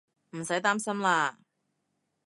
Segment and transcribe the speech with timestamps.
[0.31, 1.35] 唔使擔心喇